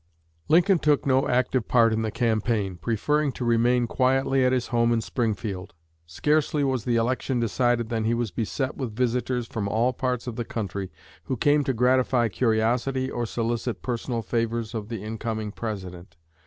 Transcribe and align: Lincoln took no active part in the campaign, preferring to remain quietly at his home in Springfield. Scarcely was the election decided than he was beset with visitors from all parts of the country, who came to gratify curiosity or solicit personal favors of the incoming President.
Lincoln 0.47 0.79
took 0.79 1.05
no 1.05 1.27
active 1.27 1.67
part 1.67 1.93
in 1.93 2.01
the 2.01 2.09
campaign, 2.09 2.75
preferring 2.75 3.31
to 3.33 3.45
remain 3.45 3.85
quietly 3.85 4.43
at 4.43 4.51
his 4.51 4.69
home 4.69 4.91
in 4.91 4.99
Springfield. 4.99 5.75
Scarcely 6.07 6.63
was 6.63 6.85
the 6.85 6.95
election 6.95 7.39
decided 7.39 7.89
than 7.89 8.05
he 8.05 8.15
was 8.15 8.31
beset 8.31 8.75
with 8.75 8.95
visitors 8.95 9.45
from 9.45 9.67
all 9.67 9.93
parts 9.93 10.25
of 10.25 10.37
the 10.37 10.43
country, 10.43 10.89
who 11.25 11.37
came 11.37 11.63
to 11.65 11.73
gratify 11.73 12.29
curiosity 12.29 13.11
or 13.11 13.27
solicit 13.27 13.83
personal 13.83 14.23
favors 14.23 14.73
of 14.73 14.89
the 14.89 15.03
incoming 15.03 15.51
President. 15.51 16.17